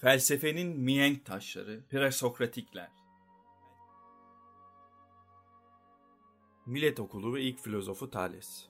[0.00, 2.90] Felsefenin mihenk taşları, presokratikler.
[6.66, 8.66] Millet okulu ve ilk filozofu Thales.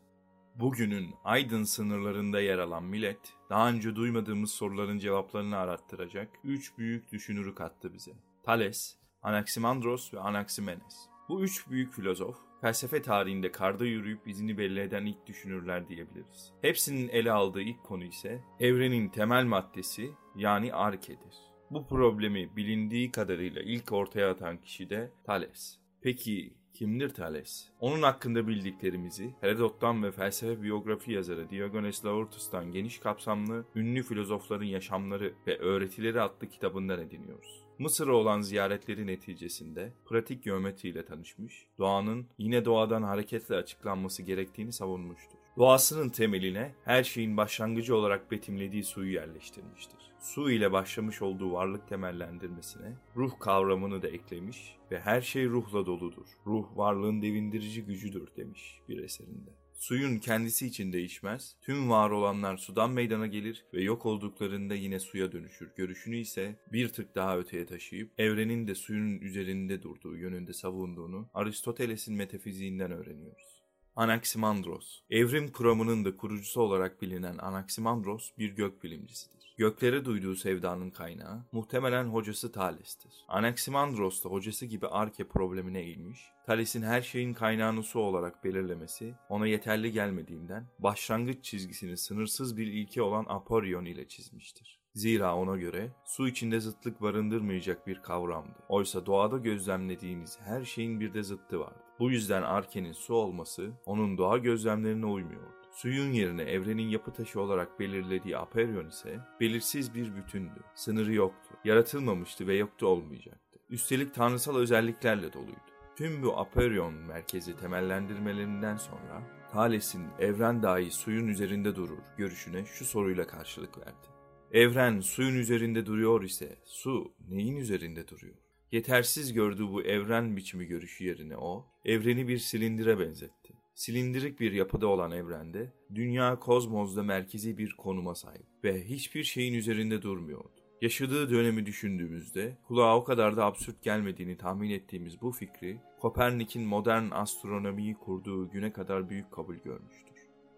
[0.55, 3.19] Bugünün aydın sınırlarında yer alan millet,
[3.51, 8.13] daha önce duymadığımız soruların cevaplarını arattıracak üç büyük düşünürü kattı bize.
[8.45, 11.16] Thales, Anaximandros ve Anaximenes.
[11.29, 16.53] Bu üç büyük filozof, felsefe tarihinde karda yürüyüp izini belli eden ilk düşünürler diyebiliriz.
[16.63, 21.35] Hepsinin ele aldığı ilk konu ise evrenin temel maddesi yani arkedir.
[21.71, 25.79] Bu problemi bilindiği kadarıyla ilk ortaya atan kişi de Thales.
[26.01, 27.69] Peki kimdir Thales?
[27.81, 35.33] Onun hakkında bildiklerimizi Herodot'tan ve felsefe biyografi yazarı Diogenes Laertius'tan geniş kapsamlı ünlü filozofların yaşamları
[35.47, 37.63] ve öğretileri adlı kitabından ediniyoruz.
[37.79, 45.39] Mısır'a olan ziyaretleri neticesinde pratik geometriyle tanışmış, doğanın yine doğadan hareketle açıklanması gerektiğini savunmuştur.
[45.57, 49.99] Doğasının temeline her şeyin başlangıcı olarak betimlediği suyu yerleştirmiştir.
[50.27, 56.27] Su ile başlamış olduğu varlık temellendirmesine ruh kavramını da eklemiş ve her şey ruhla doludur.
[56.47, 59.51] Ruh varlığın devindirici gücüdür demiş bir eserinde.
[59.75, 65.33] Suyun kendisi için değişmez, tüm var olanlar sudan meydana gelir ve yok olduklarında yine suya
[65.33, 65.71] dönüşür.
[65.77, 72.17] Görüşünü ise bir tık daha öteye taşıyıp evrenin de suyun üzerinde durduğu yönünde savunduğunu Aristoteles'in
[72.17, 73.63] metafiziğinden öğreniyoruz.
[73.97, 79.36] Anaximandros, evrim kuramının da kurucusu olarak bilinen Anaximandros bir gök bilimcisidir.
[79.59, 83.13] Göklere duyduğu sevdanın kaynağı muhtemelen hocası Thales'tir.
[83.29, 89.47] Anaximandros da hocası gibi Arke problemine eğilmiş, Thales'in her şeyin kaynağını su olarak belirlemesi ona
[89.47, 94.81] yeterli gelmediğinden başlangıç çizgisini sınırsız bir ilke olan Aporion ile çizmiştir.
[94.95, 98.59] Zira ona göre su içinde zıtlık barındırmayacak bir kavramdı.
[98.69, 101.81] Oysa doğada gözlemlediğimiz her şeyin bir de zıttı vardı.
[101.99, 105.56] Bu yüzden Arke'nin su olması onun doğa gözlemlerine uymuyordu.
[105.77, 110.61] Suyun yerine evrenin yapı taşı olarak belirlediği Aperion ise belirsiz bir bütündü.
[110.75, 111.51] Sınırı yoktu.
[111.65, 113.59] Yaratılmamıştı ve yoktu olmayacaktı.
[113.71, 115.73] Üstelik tanrısal özelliklerle doluydu.
[115.97, 119.23] Tüm bu Aperion merkezi temellendirmelerinden sonra
[119.53, 124.07] Thales'in evren dahi suyun üzerinde durur görüşüne şu soruyla karşılık verdi.
[124.53, 128.37] Evren suyun üzerinde duruyor ise su neyin üzerinde duruyor?
[128.73, 133.46] Yetersiz gördüğü bu evren biçimi görüşü yerine o, evreni bir silindire benzetti.
[133.77, 140.03] Silindirik bir yapıda olan evrende, dünya kozmozda merkezi bir konuma sahip ve hiçbir şeyin üzerinde
[140.03, 140.51] durmuyordu.
[140.83, 147.11] Yaşadığı dönemi düşündüğümüzde kulağa o kadar da absürt gelmediğini tahmin ettiğimiz bu fikri Kopernik'in modern
[147.11, 150.17] astronomiyi kurduğu güne kadar büyük kabul görmüştür.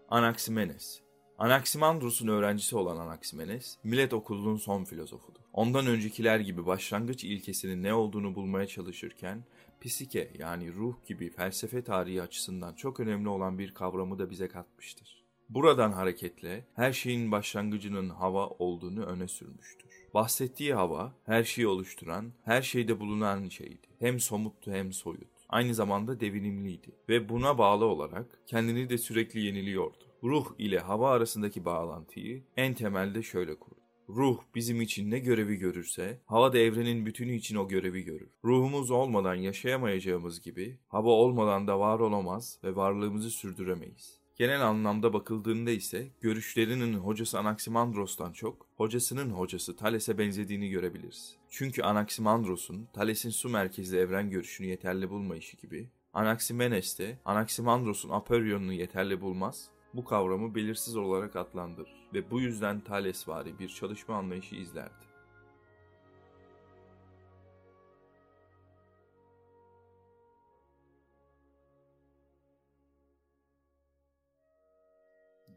[0.09, 1.01] Anaximenes
[1.39, 5.39] Anaximandros'un öğrencisi olan Anaximenes, Millet Okulu'nun son filozofudur.
[5.53, 9.43] Ondan öncekiler gibi başlangıç ilkesinin ne olduğunu bulmaya çalışırken,
[9.81, 15.23] psike yani ruh gibi felsefe tarihi açısından çok önemli olan bir kavramı da bize katmıştır.
[15.49, 19.89] Buradan hareketle her şeyin başlangıcının hava olduğunu öne sürmüştür.
[20.13, 23.87] Bahsettiği hava, her şeyi oluşturan, her şeyde bulunan şeydi.
[23.99, 25.29] Hem somuttu hem soyut.
[25.49, 30.08] Aynı zamanda devinimliydi ve buna bağlı olarak kendini de sürekli yeniliyordu.
[30.23, 33.79] Ruh ile hava arasındaki bağlantıyı en temelde şöyle kurdu.
[34.09, 38.29] Ruh bizim için ne görevi görürse, hava da evrenin bütünü için o görevi görür.
[38.45, 44.19] Ruhumuz olmadan yaşayamayacağımız gibi, hava olmadan da var olamaz ve varlığımızı sürdüremeyiz.
[44.35, 51.35] Genel anlamda bakıldığında ise görüşlerinin hocası Anaximandros'tan çok hocasının hocası Thales'e benzediğini görebiliriz.
[51.49, 59.21] Çünkü Anaximandros'un Thales'in su merkezli evren görüşünü yeterli bulmayışı gibi Anaximenes de Anaximandros'un Aperion'unu yeterli
[59.21, 65.09] bulmaz bu kavramı belirsiz olarak adlandırır ve bu yüzden Thalesvari bir çalışma anlayışı izlerdi.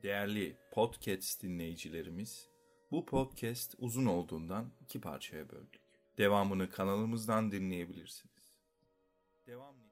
[0.02, 2.48] Değerli podcast dinleyicilerimiz,
[2.90, 5.82] bu podcast uzun olduğundan iki parçaya böldük.
[6.18, 8.52] Devamını kanalımızdan dinleyebilirsiniz.
[9.46, 9.91] Devam